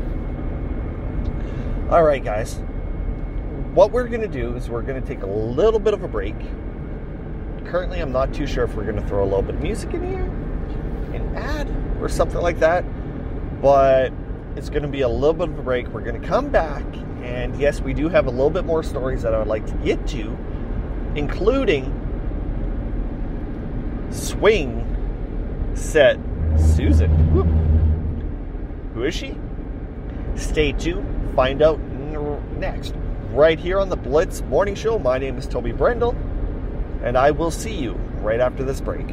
All 1.91 2.03
right, 2.03 2.25
guys. 2.25 2.61
What 3.75 3.93
we're 3.93 4.09
going 4.09 4.23
to 4.23 4.29
do 4.29 4.57
is 4.57 4.71
we're 4.71 4.83
going 4.83 5.01
to 5.01 5.07
take 5.07 5.23
a 5.23 5.27
little 5.27 5.79
bit 5.79 5.93
of 5.93 6.03
a 6.03 6.09
break. 6.09 6.35
Currently, 7.67 8.01
I'm 8.01 8.13
not 8.13 8.33
too 8.33 8.47
sure 8.47 8.65
if 8.65 8.75
we're 8.75 8.85
going 8.85 8.97
to 8.97 9.07
throw 9.09 9.23
a 9.23 9.25
little 9.25 9.43
bit 9.43 9.57
of 9.57 9.61
music 9.61 9.93
in 9.93 10.07
here, 10.07 10.25
an 11.15 11.35
ad, 11.37 11.69
or 12.01 12.09
something 12.09 12.41
like 12.41 12.61
that. 12.61 12.85
But 13.61 14.13
it's 14.55 14.71
going 14.71 14.83
to 14.83 14.89
be 14.89 15.01
a 15.01 15.09
little 15.09 15.35
bit 15.35 15.49
of 15.49 15.59
a 15.59 15.63
break. 15.63 15.89
We're 15.89 16.03
going 16.03 16.21
to 16.21 16.27
come 16.27 16.49
back, 16.49 16.85
and 17.23 17.59
yes, 17.59 17.81
we 17.81 17.93
do 17.93 18.09
have 18.09 18.27
a 18.27 18.31
little 18.31 18.51
bit 18.51 18.65
more 18.65 18.83
stories 18.83 19.23
that 19.23 19.35
I 19.35 19.39
would 19.39 19.49
like 19.49 19.67
to 19.67 19.75
get 19.79 20.07
to, 20.09 20.37
including 21.17 21.93
swing 24.11 24.85
set 25.75 26.19
Susan. 26.57 27.11
Whoop. 27.35 27.49
Who 28.95 29.03
is 29.05 29.15
she? 29.15 29.37
Stay 30.37 30.73
tuned, 30.73 31.35
find 31.35 31.63
out 31.63 31.81
next. 32.59 32.95
Right 33.33 33.59
here 33.59 33.81
on 33.81 33.89
the 33.89 33.97
Blitz 33.97 34.41
Morning 34.43 34.75
Show. 34.75 34.99
My 34.99 35.19
name 35.19 35.37
is 35.37 35.47
Toby 35.47 35.73
Brendel, 35.73 36.17
and 37.03 37.17
I 37.17 37.31
will 37.31 37.51
see 37.51 37.75
you 37.75 37.93
right 38.21 38.41
after 38.41 38.65
this 38.65 38.81
break. 38.81 39.07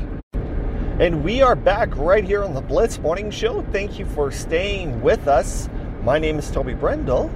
And 1.00 1.24
we 1.24 1.42
are 1.42 1.56
back 1.56 1.96
right 1.98 2.24
here 2.24 2.44
on 2.44 2.54
the 2.54 2.62
Blitz 2.62 3.00
Morning 3.00 3.32
Show. 3.32 3.62
Thank 3.72 4.00
you 4.00 4.06
for 4.06 4.32
staying 4.32 5.02
with 5.02 5.28
us. 5.28 5.70
My 6.04 6.20
name 6.20 6.38
is 6.38 6.50
Toby 6.52 6.74
Brendel, 6.74 7.32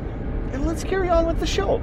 and 0.54 0.66
let's 0.66 0.84
carry 0.84 1.10
on 1.10 1.26
with 1.26 1.40
the 1.40 1.48
show. 1.48 1.78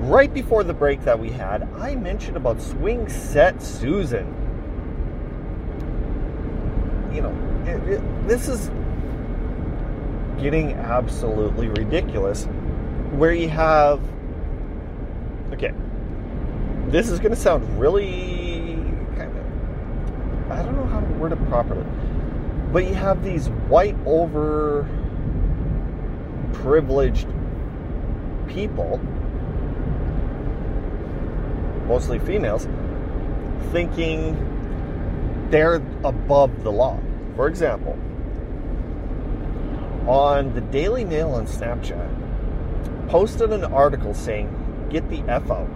Right 0.00 0.32
before 0.32 0.64
the 0.64 0.74
break 0.74 1.02
that 1.04 1.18
we 1.18 1.30
had, 1.30 1.68
I 1.74 1.94
mentioned 1.94 2.36
about 2.36 2.60
Swing 2.60 3.08
Set 3.08 3.62
Susan 3.62 4.38
you 7.12 7.22
know, 7.22 7.34
it, 7.66 7.94
it, 7.94 8.28
this 8.28 8.48
is 8.48 8.70
getting 10.40 10.72
absolutely 10.74 11.68
ridiculous. 11.68 12.44
Where 13.12 13.32
you 13.32 13.48
have, 13.48 14.00
okay, 15.52 15.72
this 16.90 17.10
is 17.10 17.18
going 17.18 17.30
to 17.30 17.36
sound 17.36 17.78
really 17.78 18.76
kind 19.16 19.36
of, 19.36 20.50
I 20.50 20.62
don't 20.62 20.76
know 20.76 20.86
how 20.86 21.00
to 21.00 21.06
word 21.14 21.32
it 21.32 21.48
properly, 21.48 21.84
but 22.72 22.86
you 22.86 22.94
have 22.94 23.22
these 23.22 23.48
white 23.68 23.96
over 24.06 24.88
privileged 26.54 27.28
people, 28.48 28.98
mostly 31.86 32.18
females, 32.18 32.66
thinking 33.70 34.36
they're 35.50 35.82
above 36.04 36.62
the 36.62 36.72
law. 36.72 36.98
For 37.36 37.48
example, 37.48 37.98
on 40.06 40.54
the 40.54 40.62
Daily 40.62 41.04
Mail 41.04 41.32
on 41.32 41.46
Snapchat, 41.46 43.08
posted 43.08 43.52
an 43.52 43.64
article 43.64 44.14
saying, 44.14 44.86
Get 44.90 45.08
the 45.10 45.20
F 45.28 45.50
out. 45.50 45.68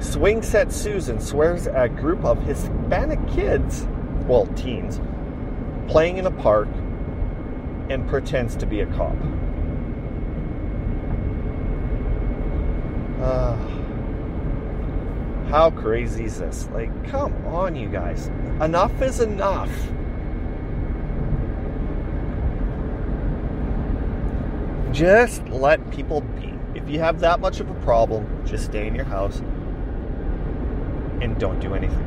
Swing 0.00 0.42
set 0.42 0.72
Susan 0.72 1.20
swears 1.20 1.66
at 1.66 1.86
a 1.86 1.88
group 1.88 2.24
of 2.24 2.40
Hispanic 2.42 3.18
kids, 3.28 3.84
well, 4.26 4.46
teens, 4.54 5.00
playing 5.88 6.18
in 6.18 6.26
a 6.26 6.30
park 6.30 6.68
and 7.90 8.08
pretends 8.08 8.54
to 8.56 8.66
be 8.66 8.80
a 8.80 8.86
cop. 8.86 9.16
Uh, 13.20 13.56
how 15.48 15.70
crazy 15.70 16.26
is 16.26 16.38
this? 16.38 16.68
Like, 16.72 17.10
come 17.10 17.34
on, 17.46 17.74
you 17.74 17.88
guys. 17.88 18.28
Enough 18.60 19.02
is 19.02 19.18
enough. 19.18 19.70
Just 24.92 25.44
let 25.48 25.90
people 25.90 26.20
be. 26.20 26.54
If 26.74 26.88
you 26.88 27.00
have 27.00 27.18
that 27.20 27.40
much 27.40 27.58
of 27.58 27.68
a 27.68 27.74
problem, 27.80 28.46
just 28.46 28.66
stay 28.66 28.86
in 28.86 28.94
your 28.94 29.04
house 29.04 29.42
and 31.20 31.38
don't 31.38 31.60
do 31.60 31.74
anything. 31.74 32.04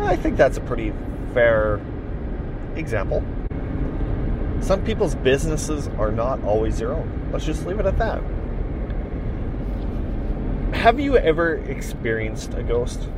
I 0.00 0.16
think 0.16 0.36
that's 0.36 0.56
a 0.56 0.60
pretty 0.60 0.92
fair 1.32 1.80
example. 2.76 3.22
Some 4.60 4.84
people's 4.84 5.14
businesses 5.14 5.88
are 5.98 6.10
not 6.10 6.42
always 6.44 6.78
their 6.78 6.92
own. 6.92 7.30
Let's 7.32 7.44
just 7.44 7.66
leave 7.66 7.78
it 7.80 7.86
at 7.86 7.98
that. 7.98 8.22
Have 10.74 10.98
you 11.00 11.16
ever 11.16 11.56
experienced 11.56 12.54
a 12.54 12.62
ghost? 12.62 13.08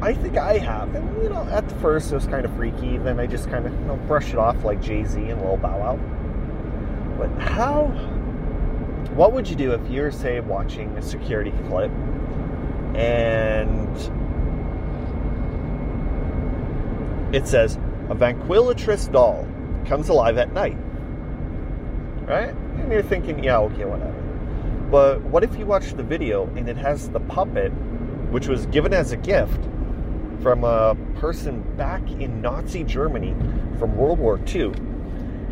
I 0.00 0.12
think 0.12 0.36
I 0.36 0.58
have. 0.58 0.94
And, 0.94 1.22
you 1.22 1.28
know, 1.28 1.44
at 1.50 1.68
the 1.68 1.74
first 1.76 2.12
it 2.12 2.14
was 2.14 2.26
kind 2.26 2.44
of 2.44 2.54
freaky. 2.54 2.98
Then 2.98 3.18
I 3.18 3.26
just 3.26 3.48
kind 3.48 3.66
of, 3.66 3.72
you 3.72 3.86
know, 3.86 3.96
brushed 4.06 4.30
it 4.30 4.38
off 4.38 4.62
like 4.64 4.80
Jay 4.82 5.04
Z 5.04 5.18
and 5.18 5.40
Lil 5.42 5.56
Bow 5.56 5.78
Wow. 5.78 5.96
But 7.18 7.30
how, 7.40 7.86
what 9.14 9.32
would 9.32 9.48
you 9.48 9.56
do 9.56 9.72
if 9.72 9.90
you're, 9.90 10.12
say, 10.12 10.38
watching 10.40 10.90
a 10.98 11.02
security 11.02 11.52
clip 11.68 11.90
and 12.96 13.96
it 17.34 17.46
says, 17.46 17.78
a 18.08 18.14
ventriloquist 18.14 19.12
doll 19.12 19.46
comes 19.86 20.08
alive 20.08 20.38
at 20.38 20.52
night? 20.52 20.76
Right? 22.26 22.54
And 22.78 22.90
you're 22.90 23.02
thinking, 23.02 23.44
yeah, 23.44 23.58
okay, 23.58 23.84
whatever. 23.84 24.12
But 24.90 25.22
what 25.22 25.44
if 25.44 25.56
you 25.56 25.66
watch 25.66 25.92
the 25.92 26.02
video 26.02 26.46
and 26.56 26.68
it 26.68 26.76
has 26.76 27.10
the 27.10 27.20
puppet, 27.20 27.70
which 28.30 28.48
was 28.48 28.66
given 28.66 28.94
as 28.94 29.12
a 29.12 29.16
gift 29.16 29.62
from 30.42 30.64
a 30.64 30.96
person 31.16 31.62
back 31.76 32.02
in 32.10 32.40
Nazi 32.40 32.84
Germany 32.84 33.34
from 33.78 33.96
World 33.96 34.18
War 34.18 34.40
II 34.46 34.72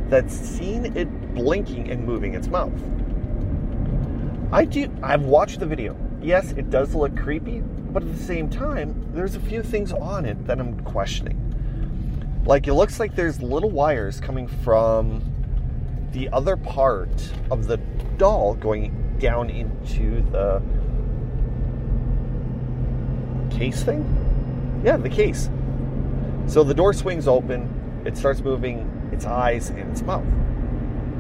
that's 0.09 0.35
seen 0.35 0.97
it 0.97 1.35
blinking 1.35 1.91
and 1.91 2.05
moving 2.05 2.35
its 2.35 2.49
mouth. 2.49 2.73
I 4.53 4.65
do 4.65 4.89
I've 5.03 5.23
watched 5.23 5.61
the 5.61 5.67
video. 5.67 5.97
Yes, 6.25 6.53
it 6.53 6.71
does 6.71 6.95
look 6.95 7.15
creepy, 7.19 7.61
but 7.61 8.03
at 8.03 8.11
the 8.17 8.23
same 8.23 8.49
time, 8.49 9.11
there's 9.13 9.37
a 9.37 9.41
few 9.41 9.63
things 9.63 9.93
on 9.93 10.25
it 10.25 10.47
that 10.47 10.59
I'm 10.59 10.81
questioning. 10.81 11.39
Like 12.47 12.67
it 12.67 12.73
looks 12.73 12.99
like 12.99 13.15
there's 13.15 13.43
little 13.43 13.71
wires 13.71 14.21
coming 14.21 14.49
from 14.49 15.23
the 16.13 16.31
other 16.31 16.57
part 16.57 17.11
of 17.51 17.67
the 17.67 17.77
doll 18.17 18.55
going 18.55 19.17
down 19.19 19.51
into 19.51 20.23
the 20.31 20.63
case 23.51 23.83
thing? 23.83 24.81
Yeah, 24.83 24.97
the 24.97 25.11
case. 25.11 25.51
So 26.47 26.65
the 26.65 26.75
door 26.75 26.95
swings 26.95 27.29
open, 27.29 28.03
it 28.07 28.17
starts 28.17 28.41
moving 28.41 29.11
its 29.13 29.27
eyes 29.27 29.69
and 29.69 29.91
its 29.91 30.01
mouth. 30.01 30.25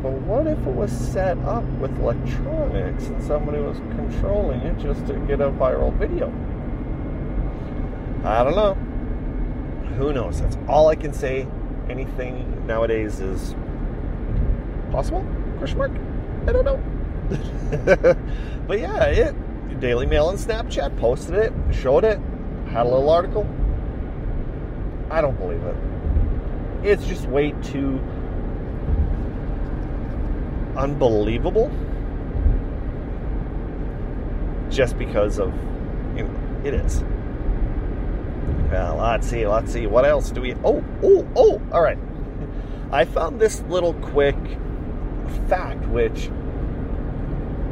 But 0.04 0.12
what 0.20 0.46
if 0.46 0.58
it 0.58 0.74
was 0.74 0.92
set 0.92 1.38
up 1.38 1.64
with 1.80 1.98
electronics 1.98 3.06
and 3.06 3.24
somebody 3.24 3.58
was 3.58 3.78
controlling 3.78 4.60
it 4.60 4.78
just 4.78 5.06
to 5.06 5.14
get 5.20 5.40
a 5.40 5.50
viral 5.50 5.96
video? 5.96 6.26
I 8.22 8.44
don't 8.44 8.54
know. 8.54 8.74
Who 9.96 10.12
knows? 10.12 10.42
That's 10.42 10.58
all 10.68 10.88
I 10.88 10.94
can 10.94 11.14
say. 11.14 11.48
Anything 11.88 12.66
nowadays 12.66 13.20
is 13.20 13.54
possible? 14.92 15.24
Question 15.56 15.78
mark? 15.78 15.92
I 16.48 16.52
don't 16.52 16.66
know. 16.66 18.16
but 18.66 18.78
yeah, 18.78 19.04
it 19.04 19.80
Daily 19.80 20.04
Mail 20.04 20.28
and 20.28 20.38
Snapchat 20.38 20.98
posted 20.98 21.34
it, 21.34 21.52
showed 21.72 22.04
it, 22.04 22.20
had 22.68 22.84
a 22.84 22.90
little 22.90 23.08
article. 23.08 23.48
I 25.10 25.22
don't 25.22 25.38
believe 25.38 25.62
it. 25.62 25.76
It's 26.82 27.06
just 27.06 27.24
way 27.24 27.52
too 27.62 28.02
unbelievable 30.76 31.70
just 34.70 34.98
because 34.98 35.38
of 35.38 35.52
you 36.16 36.24
know 36.24 36.60
it 36.64 36.74
is. 36.74 37.02
Well 38.70 38.96
let's 38.96 39.28
see 39.28 39.46
let's 39.46 39.72
see. 39.72 39.86
What 39.86 40.04
else 40.04 40.30
do 40.30 40.40
we 40.40 40.54
oh 40.64 40.84
oh 41.02 41.26
oh 41.36 41.62
all 41.72 41.82
right. 41.82 41.98
I 42.92 43.04
found 43.04 43.40
this 43.40 43.60
little 43.62 43.94
quick 43.94 44.36
fact 45.48 45.86
which 45.88 46.30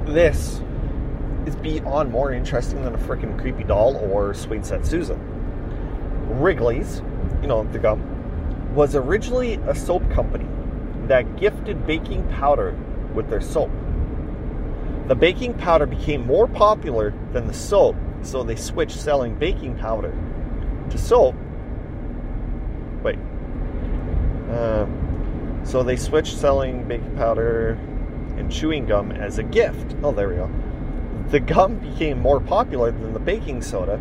this 0.07 0.61
is 1.47 1.57
beyond 1.57 2.11
more 2.11 2.33
interesting 2.33 2.83
than 2.83 2.95
a 2.95 2.99
freaking 2.99 3.39
creepy 3.41 3.65
doll 3.65 3.97
or 3.97 4.35
Sweet 4.35 4.65
Set 4.65 4.87
Susan. 4.87 5.19
Wrigley's, 6.41 7.03
you 7.41 7.49
know, 7.49 7.65
the 7.73 7.79
gum, 7.79 8.75
was 8.75 8.95
originally 8.95 9.55
a 9.67 9.75
soap 9.75 10.09
company 10.11 10.47
that 11.09 11.37
gifted 11.37 11.87
baking 11.87 12.27
powder 12.29 12.77
with 13.15 13.29
their 13.29 13.41
soap. 13.41 13.71
The 15.09 15.15
baking 15.15 15.55
powder 15.55 15.87
became 15.87 16.27
more 16.27 16.47
popular 16.47 17.13
than 17.33 17.47
the 17.47 17.55
soap, 17.55 17.97
so 18.23 18.43
they 18.43 18.57
switched 18.57 18.99
selling 18.99 19.35
baking 19.35 19.77
powder 19.77 20.17
to 20.91 20.99
soap. 20.99 21.35
Wait. 23.03 23.19
Um, 24.51 25.61
so 25.65 25.83
they 25.83 25.97
switched 25.97 26.37
selling 26.37 26.87
baking 26.87 27.17
powder 27.17 27.79
and 28.37 28.51
chewing 28.51 28.87
gum 28.87 29.13
as 29.13 29.39
a 29.39 29.43
gift. 29.43 29.97
Oh, 30.03 30.13
there 30.13 30.29
we 30.29 30.37
go. 30.37 30.51
The 31.31 31.41
gum 31.41 31.79
became 31.79 32.21
more 32.21 32.41
popular 32.41 32.91
than 32.91 33.13
the 33.13 33.21
baking 33.21 33.63
soda, 33.63 34.01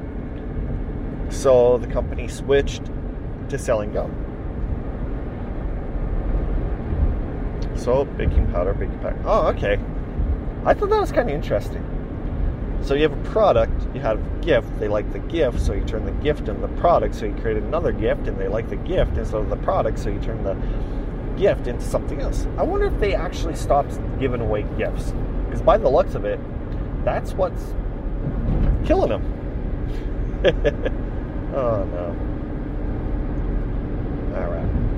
so 1.30 1.78
the 1.78 1.88
company 1.88 2.28
switched 2.28 2.84
to 3.50 3.58
selling 3.58 3.93
gum. 3.93 4.20
So, 7.82 8.06
baking 8.06 8.52
powder, 8.52 8.76
baking 8.76 9.00
powder. 9.00 9.20
Oh, 9.26 9.48
okay. 9.48 9.80
I 10.65 10.76
thought 10.76 10.89
that 10.91 11.02
was 11.02 11.12
kind 11.12 11.28
of 11.28 11.36
interesting. 11.36 11.84
So 12.84 12.94
you 12.94 13.02
have 13.02 13.13
a 13.13 13.30
product, 13.30 13.74
you 13.96 14.02
have 14.02 14.20
a 14.20 14.39
gift, 14.44 14.80
they 14.80 14.88
like 14.88 15.12
the 15.12 15.20
gift, 15.20 15.60
so 15.60 15.74
you 15.74 15.84
turn 15.84 16.06
the 16.06 16.12
gift 16.12 16.48
into 16.48 16.62
the 16.62 16.67
product, 16.80 17.15
so 17.15 17.26
you 17.26 17.34
create 17.34 17.58
another 17.58 17.91
gift, 17.91 18.28
and 18.28 18.39
they 18.39 18.48
like 18.48 18.70
the 18.70 18.76
gift 18.76 19.17
instead 19.17 19.41
of 19.41 19.50
the 19.50 19.56
product, 19.58 19.98
so 19.98 20.10
you 20.10 20.20
turn 20.20 20.44
the 20.44 20.56
gift 21.39 21.65
into 21.65 21.84
something 21.84 22.22
else. 22.22 22.46
I 22.58 22.63
wonder 22.63 22.86
if 22.86 23.00
they 23.00 23.15
actually 23.15 23.56
stopped 23.56 24.00
giving 24.20 24.41
away 24.41 24.63
gifts. 24.78 25.13
Because 25.46 25.63
by 25.63 25.78
the 25.78 25.89
looks 25.89 26.13
of 26.13 26.24
it, 26.24 26.39
that's 27.04 27.34
what's 27.34 27.74
killing 28.86 29.10
them. 29.10 29.24
oh 31.56 31.84
no. 31.86 32.15
Alright. 34.36 34.90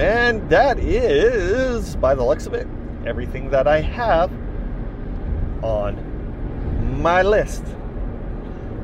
And 0.00 0.48
that 0.48 0.78
is, 0.78 1.94
by 1.96 2.14
the 2.14 2.24
looks 2.24 2.46
of 2.46 2.54
it, 2.54 2.66
everything 3.04 3.50
that 3.50 3.68
I 3.68 3.82
have 3.82 4.32
on 5.62 7.02
my 7.02 7.20
list. 7.20 7.62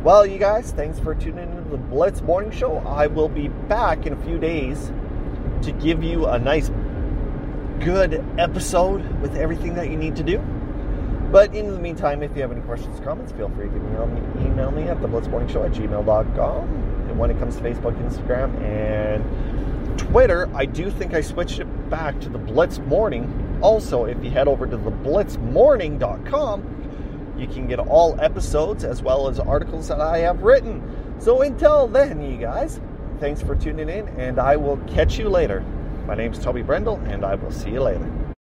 Well, 0.02 0.26
you 0.26 0.36
guys, 0.36 0.72
thanks 0.72 0.98
for 0.98 1.14
tuning 1.14 1.50
into 1.50 1.70
the 1.70 1.78
Blitz 1.78 2.20
Morning 2.20 2.50
Show. 2.50 2.80
I 2.80 3.06
will 3.06 3.30
be 3.30 3.48
back 3.48 4.04
in 4.04 4.12
a 4.12 4.16
few 4.24 4.38
days 4.38 4.92
to 5.62 5.72
give 5.72 6.04
you 6.04 6.26
a 6.26 6.38
nice, 6.38 6.70
good 7.80 8.22
episode 8.36 9.02
with 9.22 9.36
everything 9.36 9.74
that 9.76 9.88
you 9.88 9.96
need 9.96 10.16
to 10.16 10.22
do. 10.22 10.36
But 11.32 11.54
in 11.54 11.72
the 11.72 11.78
meantime, 11.78 12.22
if 12.22 12.36
you 12.36 12.42
have 12.42 12.52
any 12.52 12.60
questions 12.60 13.00
or 13.00 13.04
comments, 13.04 13.32
feel 13.32 13.48
free 13.48 13.70
to 13.70 13.74
email 13.74 14.06
me, 14.06 14.44
email 14.44 14.70
me 14.70 14.82
at 14.82 15.00
the 15.00 15.08
blitzmorningshow 15.08 15.64
at 15.64 15.72
gmail.com. 15.72 16.68
And 17.08 17.18
when 17.18 17.30
it 17.30 17.38
comes 17.38 17.56
to 17.56 17.62
Facebook, 17.62 17.98
Instagram, 18.06 18.54
and 18.60 19.24
Twitter. 19.96 20.48
I 20.54 20.64
do 20.64 20.90
think 20.90 21.14
I 21.14 21.20
switched 21.20 21.58
it 21.58 21.90
back 21.90 22.20
to 22.20 22.28
the 22.28 22.38
Blitz 22.38 22.78
Morning. 22.78 23.58
Also, 23.62 24.04
if 24.04 24.22
you 24.22 24.30
head 24.30 24.48
over 24.48 24.66
to 24.66 24.76
the 24.76 24.90
blitzmorning.com, 24.90 27.34
you 27.38 27.46
can 27.46 27.66
get 27.66 27.78
all 27.78 28.18
episodes 28.20 28.84
as 28.84 29.02
well 29.02 29.28
as 29.28 29.38
articles 29.38 29.88
that 29.88 30.00
I 30.00 30.18
have 30.18 30.42
written. 30.42 30.82
So 31.18 31.42
until 31.42 31.86
then, 31.86 32.22
you 32.22 32.38
guys, 32.38 32.80
thanks 33.20 33.42
for 33.42 33.54
tuning 33.56 33.88
in, 33.88 34.08
and 34.18 34.38
I 34.38 34.56
will 34.56 34.78
catch 34.88 35.18
you 35.18 35.28
later. 35.28 35.64
My 36.06 36.14
name 36.14 36.32
is 36.32 36.38
Toby 36.38 36.62
Brendel, 36.62 36.96
and 37.06 37.24
I 37.24 37.34
will 37.34 37.50
see 37.50 37.70
you 37.70 37.82
later. 37.82 38.25